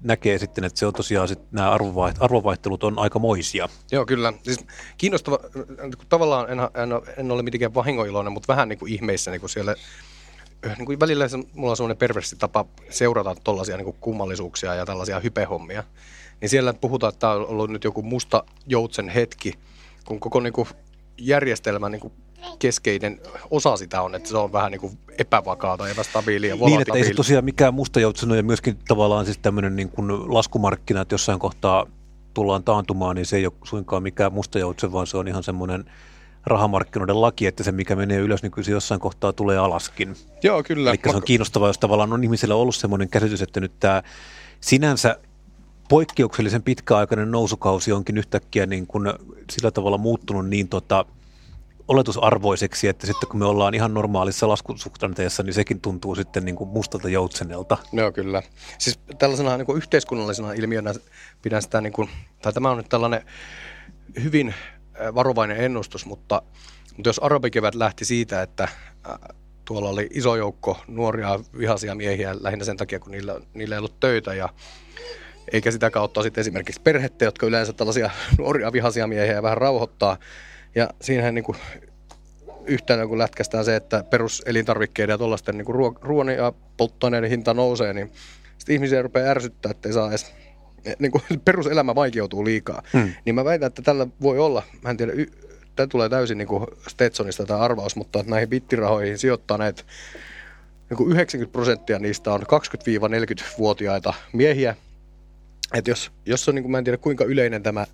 [0.00, 1.70] näkee sitten, että se on tosiaan sit, nämä
[2.20, 3.68] arvovaihtelut on aika moisia.
[3.92, 4.32] Joo, kyllä.
[4.42, 4.66] Siis
[4.98, 5.38] kiinnostava,
[6.08, 9.74] tavallaan en, en, en ole mitenkään vahingoiloinen, mutta vähän niin kuin ihmeissä niin kuin siellä
[10.76, 15.20] niin kuin välillä se, mulla on semmoinen perversi tapa seurata tuollaisia niin kummallisuuksia ja tällaisia
[15.20, 15.84] hypehommia.
[16.40, 19.54] Niin siellä puhutaan, että tämä on ollut nyt joku musta joutsen hetki,
[20.04, 20.68] kun koko niin kuin
[21.18, 22.12] järjestelmä niin kuin
[22.58, 23.20] keskeinen
[23.50, 27.14] osa sitä on, että se on vähän niin kuin epävakaata, epästabiilia, Niin, että ei se
[27.14, 31.86] tosiaan mikään musta joutseno ja myöskin tavallaan siis tämmöinen niin kuin laskumarkkina, että jossain kohtaa
[32.34, 35.84] tullaan taantumaan, niin se ei ole suinkaan mikään musta joutsen, vaan se on ihan semmoinen
[36.46, 40.16] rahamarkkinoiden laki, että se mikä menee ylös, niin kyllä se jossain kohtaa tulee alaskin.
[40.42, 40.90] Joo, kyllä.
[40.90, 44.02] Eli se on kiinnostavaa, jos tavallaan on ihmisillä ollut semmoinen käsitys, että nyt tämä
[44.60, 45.16] sinänsä
[45.88, 49.12] poikkeuksellisen pitkäaikainen nousukausi onkin yhtäkkiä niin kuin
[49.50, 51.04] sillä tavalla muuttunut niin tota,
[51.88, 56.70] oletusarvoiseksi, että sitten kun me ollaan ihan normaalissa laskusuhtanteessa, niin sekin tuntuu sitten niin kuin
[56.70, 57.76] mustalta joutsenelta.
[57.92, 58.42] Joo, kyllä.
[58.78, 60.94] Siis tällaisena niin kuin yhteiskunnallisena ilmiönä
[61.42, 62.08] pidän sitä, niin kuin,
[62.42, 63.22] tai tämä on nyt tällainen
[64.22, 64.54] hyvin
[65.14, 66.42] varovainen ennustus, mutta,
[66.96, 68.68] mutta jos arabikevät lähti siitä, että
[69.64, 74.00] tuolla oli iso joukko nuoria vihaisia miehiä lähinnä sen takia, kun niillä, niillä ei ollut
[74.00, 74.48] töitä ja
[75.52, 80.16] eikä sitä kautta sitten esimerkiksi perhettä, jotka yleensä tällaisia nuoria vihaisia miehiä vähän rauhoittaa.
[80.78, 81.58] Ja siinähän niin kuin
[82.66, 88.12] yhtään kun lätkästään se, että peruselintarvikkeiden ja tuollaisten niin ruoan ja polttoaineiden hinta nousee, niin
[88.58, 90.34] sitten ihmisiä rupeaa ärsyttää, että ei saa edes
[90.98, 92.82] niin kuin peruselämä vaikeutuu liikaa.
[92.92, 93.12] Hmm.
[93.24, 95.12] Niin mä väitän, että tällä voi olla, mä en tiedä,
[95.76, 99.82] tämä tulee täysin niin kuin Stetsonista tämä arvaus, mutta näihin bittirahoihin sijoittaa näitä
[100.90, 104.76] niin kuin 90 prosenttia niistä on 20-40-vuotiaita miehiä.
[105.74, 107.86] Et jos, jos on, niin kuin, mä en tiedä kuinka yleinen tämä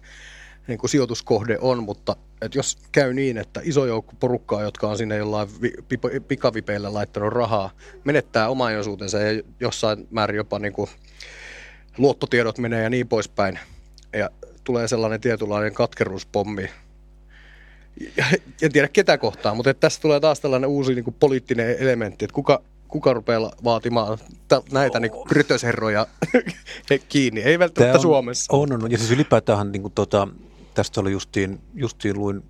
[0.66, 4.98] niin kuin sijoituskohde on, mutta että jos käy niin, että iso joukko porukkaa, jotka on
[4.98, 5.72] sinne jollain vi,
[6.28, 7.70] pikavipeillä laittanut rahaa,
[8.04, 10.90] menettää omaisuutensa ja jossain määrin jopa niin kuin
[11.98, 13.58] luottotiedot menee ja niin poispäin.
[14.12, 14.30] Ja
[14.64, 16.70] tulee sellainen tietynlainen katkeruuspommi.
[18.62, 22.34] En tiedä ketä kohtaa, mutta tässä tulee taas tällainen uusi niin kuin poliittinen elementti, että
[22.34, 26.06] kuka, kuka rupeaa vaatimaan t- näitä niin rytösherroja
[27.08, 27.40] kiinni.
[27.40, 28.56] Ei välttämättä on, Suomessa.
[28.56, 30.28] On, on, Ja siis ylipäätään niin kuin tota,
[30.74, 32.42] tästä oli justiin, justiin luin,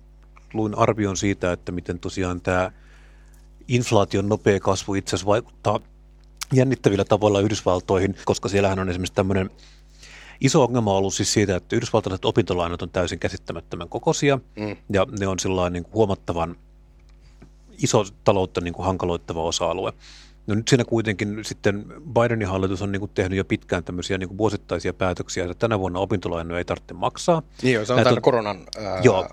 [0.53, 2.71] luin arvion siitä, että miten tosiaan tämä
[3.67, 5.79] inflaation nopea kasvu itse asiassa vaikuttaa–
[6.53, 9.49] jännittävillä tavoilla Yhdysvaltoihin, koska siellähän on esimerkiksi tämmöinen
[10.41, 14.77] iso ongelma ollut siis siitä, että yhdysvaltalaiset opintolainat on täysin käsittämättömän kokoisia mm.
[14.93, 16.55] ja ne on sellainen niin kuin huomattavan
[17.83, 19.93] iso taloutta niin kuin hankaloittava osa-alue.
[20.47, 24.37] No nyt siinä kuitenkin sitten Bidenin hallitus on niin tehnyt jo pitkään tämmöisiä niin kuin
[24.37, 27.41] vuosittaisia päätöksiä, että tänä vuonna opintolainoja ei tarvitse maksaa.
[27.61, 28.57] Niin se on tämän koronan...
[28.77, 29.27] Ää, joo,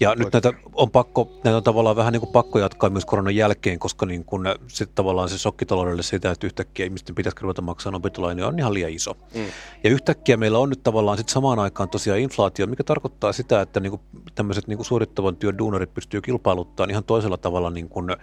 [0.00, 3.36] ja nyt näitä on pakko, näitä on tavallaan vähän niin kuin pakko jatkaa myös koronan
[3.36, 7.92] jälkeen, koska niin kuin se, tavallaan se sokkitaloudelle sitä, että yhtäkkiä ihmisten pitäisi ruveta maksaa
[7.96, 9.16] opintolainoja on ihan liian iso.
[9.34, 9.44] Mm.
[9.84, 13.80] Ja yhtäkkiä meillä on nyt tavallaan sitten samaan aikaan tosiaan inflaatio, mikä tarkoittaa sitä, että
[13.80, 14.02] niin kuin
[14.34, 18.16] tämmöiset niin kuin suorittavan työn duunarit pystyy kilpailuttamaan ihan toisella tavalla niin kuin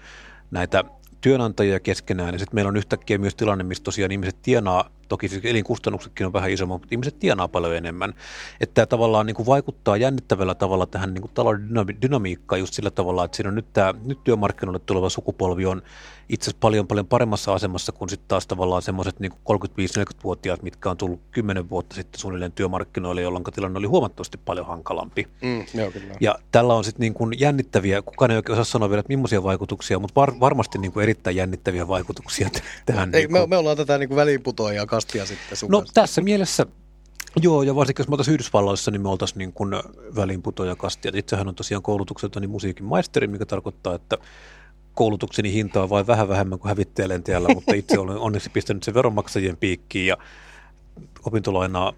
[0.52, 0.84] näitä
[1.22, 2.34] työnantajia keskenään.
[2.34, 6.34] Ja sitten meillä on yhtäkkiä myös tilanne, missä tosiaan ihmiset tienaa, toki siis elinkustannuksetkin on
[6.34, 8.14] vähän isommat, mutta ihmiset tienaa paljon enemmän.
[8.62, 12.92] Että tämä tavallaan niin kuin vaikuttaa jännittävällä tavalla tähän niin kuin talouden dynamiikkaan just sillä
[12.92, 15.82] tavalla, että siinä on nyt tämä nyt työmarkkinoille tuleva sukupolvi on
[16.30, 20.98] itse asiassa paljon paljon paremmassa asemassa kuin sitten taas tavallaan semmoiset niin 35-40-vuotiaat, mitkä on
[20.98, 25.28] tullut 10 vuotta sitten suunnilleen työmarkkinoille, jolloin tilanne oli huomattavasti paljon hankalampi.
[25.42, 26.16] Mm, joo, kyllä.
[26.20, 29.44] Ja tällä on sitten niin kuin jännittäviä, kukaan ei oikein osaa sanoa vielä, että millaisia
[29.44, 32.50] vaikutuksia, mutta var, varmasti niin kuin erittäin jännittäviä vaikutuksia
[32.86, 33.16] tähän.
[33.16, 33.42] Ei, niin kuin...
[33.42, 35.94] me, me ollaan tätä niin kuin väliinputoajaa kastia sitten sun No kanssa.
[35.94, 36.66] tässä mielessä
[37.42, 39.72] Joo, ja varsinkin jos me oltaisiin Yhdysvalloissa, niin me oltaisiin niin kuin
[40.16, 41.12] väliinputoajakastia.
[41.16, 44.18] Itsehän on tosiaan koulutukselta niin musiikin maisteri, mikä tarkoittaa, että
[44.94, 50.08] koulutukseni hintaa vain vähän vähemmän kuin hävittäjälentäjällä, mutta itse olen onneksi pistänyt sen veronmaksajien piikkiin
[50.08, 50.18] ja
[51.26, 51.94] opintolainaa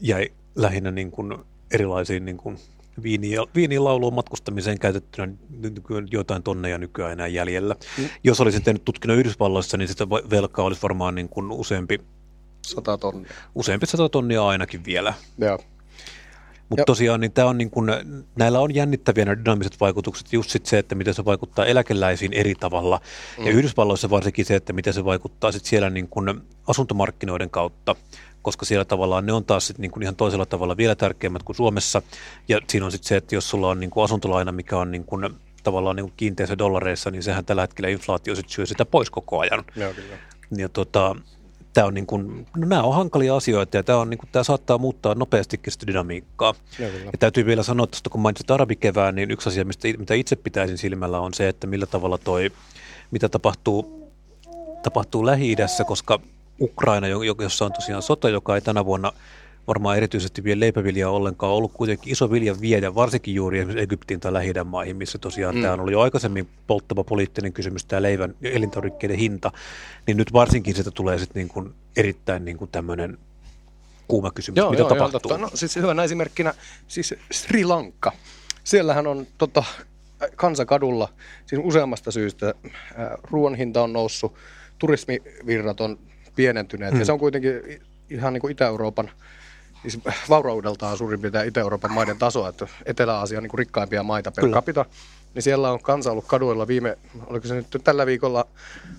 [0.00, 1.34] jäi lähinnä niin kuin
[1.70, 2.58] erilaisiin niin kuin
[3.54, 7.76] viiniin lauluun matkustamiseen käytettynä nykyään joitain tonneja nykyään enää jäljellä.
[7.98, 8.08] Mm.
[8.24, 12.00] Jos olisin tehnyt tutkinnon Yhdysvalloissa, niin sitä velkaa olisi varmaan niin kuin useampi
[12.64, 13.30] Sata tonnia.
[13.54, 15.14] Useampi sata tonnia ainakin vielä.
[15.38, 15.58] Joo.
[16.68, 17.90] Mutta tosiaan niin tää on niin kun,
[18.36, 22.54] näillä on jännittäviä nämä dynaamiset vaikutukset, just sit se, että miten se vaikuttaa eläkeläisiin eri
[22.54, 23.00] tavalla.
[23.38, 23.46] Mm.
[23.46, 27.96] Ja Yhdysvalloissa varsinkin se, että miten se vaikuttaa sit siellä niin kun asuntomarkkinoiden kautta.
[28.42, 31.56] koska siellä tavallaan ne on taas sit niin kuin ihan toisella tavalla vielä tärkeämmät kuin
[31.56, 32.02] Suomessa.
[32.48, 35.04] Ja siinä on sitten se, että jos sulla on niin kuin asuntolaina, mikä on niin
[35.04, 35.30] kuin
[35.62, 39.38] tavallaan niin kuin kiinteissä dollareissa, niin sehän tällä hetkellä inflaatio sit syö sitä pois koko
[39.38, 39.64] ajan.
[39.76, 40.16] Joo, kyllä.
[40.56, 41.16] Ja tota,
[41.74, 44.42] tämä on niin kuin, no nämä on hankalia asioita ja tämä, on niin kuin, tämä
[44.42, 46.54] saattaa muuttaa nopeastikin sitä dynamiikkaa.
[46.76, 47.04] Kyllä.
[47.12, 50.78] Ja täytyy vielä sanoa tuosta, kun mainitsit arabikevään, niin yksi asia, mistä, mitä itse pitäisin
[50.78, 52.52] silmällä on se, että millä tavalla toi,
[53.10, 54.10] mitä tapahtuu,
[54.82, 56.20] tapahtuu Lähi-idässä, koska
[56.60, 59.12] Ukraina, jo- jo- jossa on tosiaan sota, joka ei tänä vuonna
[59.66, 64.32] varmaan erityisesti vie leipäviljaa ollenkaan, ollut kuitenkin iso viljan viejä, varsinkin juuri esimerkiksi Egyptiin tai
[64.32, 65.62] lähi maihin, missä tosiaan mm.
[65.62, 69.52] tämä ollut jo aikaisemmin polttava poliittinen kysymys, tämä leivän ja elintarvikkeiden hinta,
[70.06, 73.18] niin nyt varsinkin sitä tulee sitten niin kuin erittäin niin kuin tämmöinen
[74.08, 75.20] kuuma kysymys, mitä tapahtuu.
[75.20, 75.38] totta.
[75.38, 76.54] No siis hyvänä esimerkkinä
[76.88, 78.12] siis Sri Lanka.
[78.64, 79.64] Siellähän on tota,
[80.36, 81.08] kansakadulla
[81.46, 82.54] siis useammasta syystä
[82.96, 84.34] ää, ruoan hinta on noussut,
[84.78, 85.98] turismivirrat on
[86.36, 87.00] pienentyneet Hmm.
[87.00, 87.52] ja se on kuitenkin
[88.10, 89.10] ihan niin kuin Itä-Euroopan
[89.88, 94.44] siis vauraudeltaan suurin piirtein Itä-Euroopan maiden tasoa, että Etelä-Aasia on niin kuin rikkaimpia maita per
[94.44, 94.54] Kyllä.
[94.54, 94.84] capita,
[95.34, 98.46] niin siellä on kansa ollut kaduilla viime, oliko se nyt tällä viikolla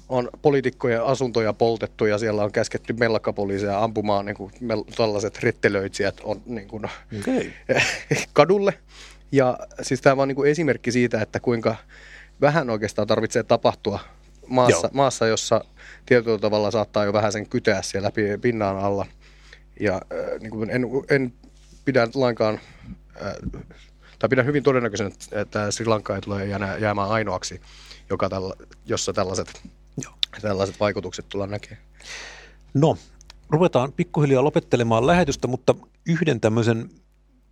[0.10, 6.22] on poliitikkojen asuntoja poltettu ja siellä on käsketty mellakkapoliiseja ampumaan niin kuin mel- tällaiset rettelöitsijät
[6.24, 6.86] on niin kuin
[7.20, 7.52] Okay.
[8.34, 8.74] kadulle.
[9.32, 11.76] Ja siis tämä on niin kuin esimerkki siitä, että kuinka
[12.42, 14.00] vähän oikeastaan tarvitsee tapahtua
[14.48, 14.92] maassa, Joo.
[14.94, 15.66] maassa jossa
[16.06, 19.06] tietyllä tavalla saattaa jo vähän sen kyteä siellä pi- pinnan alla.
[19.80, 21.34] Ja äh, niin kuin en, en
[21.86, 22.60] pidä lainkaan,
[23.26, 23.36] äh,
[24.20, 26.46] tai pidän hyvin todennäköisenä, että Sri Lanka ei tule
[26.80, 27.62] jäämään, ainoaksi,
[28.10, 28.54] joka tällä,
[28.86, 29.62] jossa tällaiset,
[30.04, 30.14] Joo.
[30.42, 31.86] tällaiset vaikutukset tullaan näkemään.
[32.74, 32.98] No,
[33.50, 35.76] ruvetaan pikkuhiljaa lopettelemaan lähetystä, mutta
[36.08, 36.90] yhden tämmöisen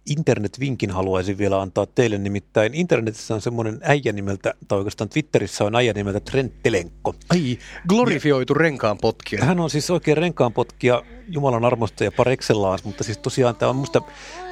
[0.09, 2.17] internetvinkin haluaisin vielä antaa teille.
[2.17, 7.15] Nimittäin internetissä on semmoinen äijä nimeltä, tai oikeastaan Twitterissä on äijä nimeltä Trent Telenko.
[7.29, 7.57] Ai,
[7.89, 9.45] glorifioitu renkaan potkija.
[9.45, 13.75] Hän on siis oikein renkaanpotkija Jumalan armosta ja par excellence, mutta siis tosiaan tämä on
[13.75, 14.01] minusta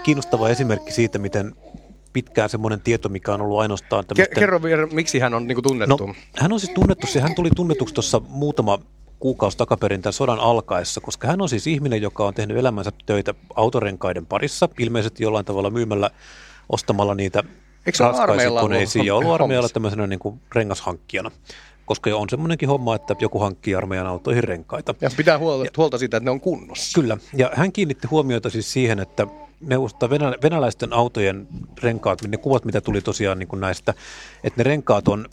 [0.03, 1.55] kiinnostava esimerkki siitä, miten
[2.13, 4.39] pitkään semmoinen tieto, mikä on ollut ainoastaan tämmöisten...
[4.39, 6.07] kerro vielä, miksi hän on niin kuin tunnettu.
[6.07, 8.79] No, hän on siis tunnettu, se, hän tuli tunnetuksi tuossa muutama
[9.21, 13.33] kuukausi takaperin tämän sodan alkaessa, koska hän on siis ihminen, joka on tehnyt elämänsä töitä
[13.55, 16.09] autorenkaiden parissa, ilmeisesti jollain tavalla myymällä,
[16.69, 17.43] ostamalla niitä
[17.85, 21.31] Eikö se ole raskaisiin armeijalla ollut koneisiin ja ollut armeijalla tämmöisenä niin kuin rengashankkijana.
[21.85, 24.95] Koska on semmoinenkin homma, että joku hankkii armeijan autoihin renkaita.
[25.01, 27.01] Ja pitää huolta, huolta siitä, että ne on kunnossa.
[27.01, 29.27] Kyllä, ja hän kiinnitti huomiota siis siihen, että
[29.59, 31.47] neuvosta venä, venäläisten autojen
[31.83, 33.93] renkaat, ne kuvat, mitä tuli tosiaan niin kuin näistä,
[34.43, 35.25] että ne renkaat on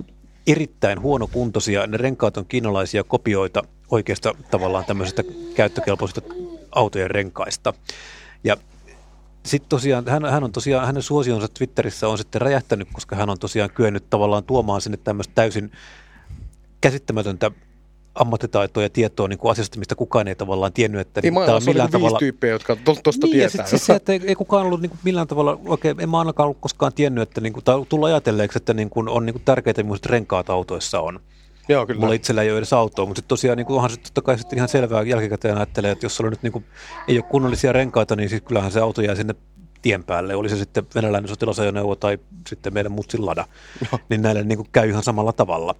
[0.47, 5.23] erittäin huonokuntoisia, ne renkaat on kiinalaisia kopioita oikeasta tavallaan tämmöisestä
[5.55, 6.21] käyttökelpoisesta
[6.73, 7.75] autojen renkaista.
[8.45, 8.57] Ja
[9.47, 13.39] sitten tosiaan, hän, hän on tosiaan, hänen suosionsa Twitterissä on sitten räjähtänyt, koska hän on
[13.39, 15.73] tosiaan kyennyt tavallaan tuomaan sinne tämmöistä täysin
[16.81, 17.51] käsittämätöntä
[18.15, 21.63] ammattitaitoa ja tietoa niin kuin asiasta, mistä kukaan ei tavallaan tiennyt, että Niin tämä on
[21.67, 22.19] millään niin tavalla...
[22.19, 23.67] tyyppiä, jotka to, tosta Niin, ja tietää.
[23.67, 26.19] sit, siis se, että ei, ei kukaan ollut niin kuin millään tavalla, oikein, en mä
[26.19, 29.35] ainakaan ollut koskaan tiennyt, että niin kuin, tai tullut ajatelleeksi, että niin kuin, on niin
[29.35, 31.21] kuin tärkeitä, millaiset renkaat autoissa on.
[31.69, 32.01] Joo, kyllä.
[32.01, 34.39] Mulla itsellä ei ole edes autoa, mutta sit tosiaan niin kuin, onhan se totta kai
[34.39, 36.65] sitten ihan selvää jälkikäteen ajattelee, että jos sulla nyt niin kuin,
[37.09, 39.35] ei ole kunnollisia renkaita, niin siis kyllähän se auto jää sinne
[39.83, 40.35] tien päälle.
[40.35, 43.45] Oli se sitten venäläinen sotilasajoneuvo tai sitten meidän mutsin lada,
[44.09, 45.75] niin näille niin kuin, käy ihan samalla tavalla.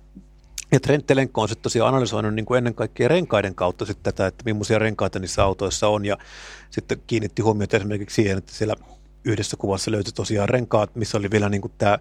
[0.73, 4.27] Ja Trent Telenko on sitten tosiaan analysoinut niin kuin ennen kaikkea renkaiden kautta sitten tätä,
[4.27, 6.17] että millaisia renkaita niissä autoissa on ja
[6.71, 8.75] sitten kiinnitti huomiota esimerkiksi siihen, että siellä
[9.25, 11.99] yhdessä kuvassa löytyi tosiaan renkaat, missä oli vielä niin kuin tämä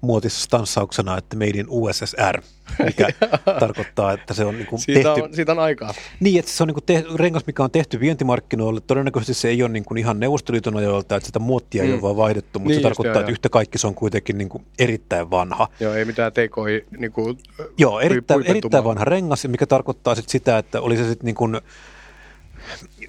[0.00, 2.42] muotisessa stanssauksena, että made in USSR,
[2.84, 3.08] mikä
[3.60, 5.94] tarkoittaa, että se on niin kuin siitä, tehty on, siitä on aikaa.
[6.20, 8.80] niin, että se on niin te- rengas, mikä on tehty vientimarkkinoille.
[8.80, 11.94] Todennäköisesti se ei ole niin kuin ihan Neuvostoliiton ajoilta, että sitä muottia ei Mm.
[11.94, 13.32] ole vaan vaihdettu, mutta Niin se tarkoittaa, joo, että joo.
[13.32, 15.68] yhtä kaikki se on kuitenkin niin kuin erittäin vanha.
[15.80, 17.38] Joo, ei mitään tekoi niin kuin,
[17.78, 21.60] Joo, erittäin, erittäin vanha rengas, mikä tarkoittaa sit sitä, että oli se sitten niin kuin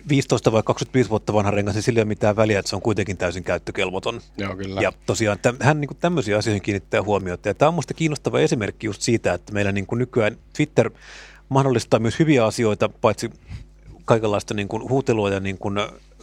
[0.09, 2.81] 15 vai 25 vuotta vanha rengas, niin sillä ei ole mitään väliä, että se on
[2.81, 4.21] kuitenkin täysin käyttökelvoton.
[4.37, 4.81] Joo, kyllä.
[4.81, 7.47] Ja tosiaan täm, hän niin kuin tämmöisiä asioihin kiinnittää huomiota.
[7.49, 10.91] Ja tämä on minusta kiinnostava esimerkki just siitä, että meillä niin kuin nykyään Twitter
[11.49, 13.29] mahdollistaa myös hyviä asioita, paitsi
[14.05, 15.79] kaikenlaista niin kuin huutelua ja niin kuin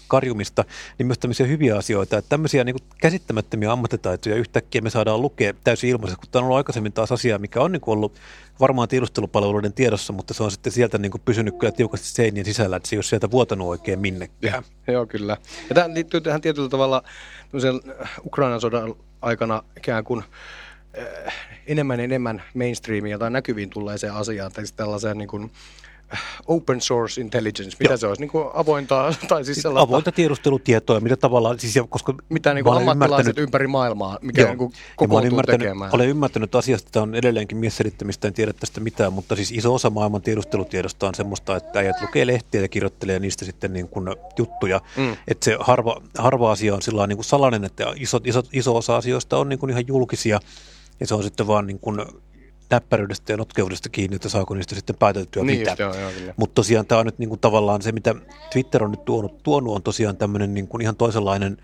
[0.09, 0.65] karjumista,
[0.99, 2.19] niin myös tämmöisiä hyviä asioita.
[2.19, 6.45] Että tämmöisiä niin kuin käsittämättömiä ammattitaitoja yhtäkkiä me saadaan lukea täysin ilmaisesti, kun tämä on
[6.45, 8.15] ollut aikaisemmin taas asia, mikä on niin kuin ollut
[8.61, 12.77] varmaan tiedustelupalveluiden tiedossa, mutta se on sitten sieltä niin kuin pysynyt kyllä tiukasti seinien sisällä,
[12.77, 14.63] että se ei ole sieltä vuotanut oikein minnekään.
[14.87, 15.37] Joo, kyllä.
[15.69, 17.03] Ja tämä liittyy tähän tietyllä tavalla
[17.51, 17.81] tämmöisen
[18.25, 20.25] Ukrainan sodan aikana ikään kuin
[21.27, 21.35] äh,
[21.67, 25.51] enemmän ja enemmän mainstreamia tai näkyviin tulleeseen asiaan, tai tällaiseen niin kuin
[26.47, 27.97] open source intelligence, mitä Joo.
[27.97, 32.55] se olisi, niin kuin avointa, tai siis sellaista, Avointa tiedustelutietoa, mitä tavallaan, siis koska mitä
[32.55, 34.49] niin kuin ammattilaiset ymmärtänyt- ympäri maailmaa, mikä Joo.
[34.51, 34.59] niin
[34.97, 35.91] kuin ymmärtänyt, tekemään.
[35.95, 39.91] olen ymmärtänyt asiasta, että on edelleenkin miesselittämistä, en tiedä tästä mitään, mutta siis iso osa
[39.91, 44.07] maailman tiedustelutiedosta on semmoista, että äijät lukee lehtiä ja kirjoittelee niistä sitten niin kuin
[44.39, 44.81] juttuja.
[44.97, 45.17] Mm.
[45.29, 48.97] Että se harva, harva asia on sillä niin kuin salainen, että iso, iso, iso osa
[48.97, 50.41] asioista on niin kuin ihan julkisia
[51.01, 52.01] ja se on sitten vaan niin kuin
[52.71, 55.77] näppäryydestä ja notkeudesta kiinni, että saako niistä sitten pääteltyä Niin mitä.
[56.37, 58.15] Mutta tosiaan tämä on nyt niin kuin tavallaan se, mitä
[58.53, 61.57] Twitter on nyt tuonut, tuonut on tosiaan tämmöinen niin kuin ihan toisenlainen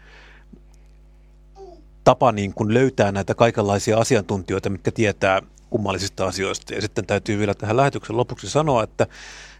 [2.04, 6.74] tapa niin kuin löytää näitä kaikenlaisia asiantuntijoita, mitkä tietää kummallisista asioista.
[6.74, 9.06] Ja sitten täytyy vielä tähän lähetyksen lopuksi sanoa, että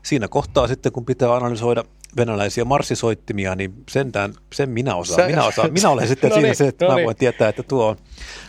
[0.03, 1.85] siinä kohtaa sitten, kun pitää analysoida
[2.17, 5.21] venäläisiä marssisoittimia, niin sentään, sen minä osaan.
[5.21, 5.73] Sä- minä, osaan.
[5.73, 7.05] minä olen sitten No siinä niin, se, että no mä niin.
[7.05, 7.97] voin tietää, että tuo on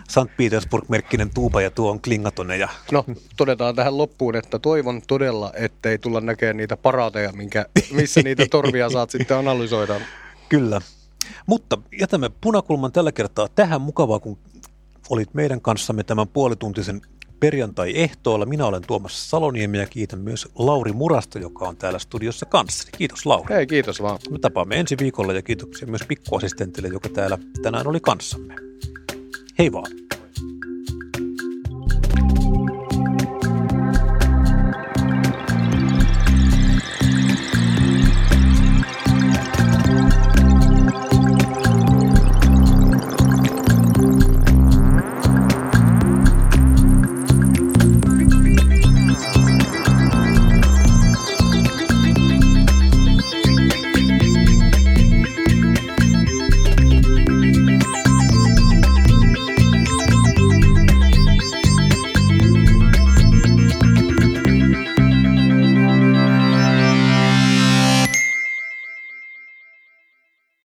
[0.09, 0.37] St.
[0.37, 2.57] Petersburg-merkkinen tuuba ja tuo on klingatone.
[2.57, 3.05] Ja No,
[3.37, 8.89] todetaan tähän loppuun, että toivon todella, ettei tulla näkemään niitä paraateja, minkä, missä niitä torvia
[8.89, 9.95] saat sitten analysoida.
[10.49, 10.81] Kyllä.
[11.45, 14.37] Mutta jätämme punakulman tällä kertaa tähän mukavaa, kun
[15.09, 17.01] olit meidän kanssamme tämän puolituntisen
[17.39, 18.45] perjantai-ehtoolla.
[18.45, 22.91] Minä olen Tuomas Saloniemi ja kiitän myös Lauri Murasta, joka on täällä studiossa kanssani.
[22.97, 23.55] Kiitos Lauri.
[23.55, 24.19] Hei, kiitos vaan.
[24.29, 28.55] Me tapaamme ensi viikolla ja kiitoksia myös pikkuasistentille, joka täällä tänään oli kanssamme.
[29.59, 30.04] Hei vaan.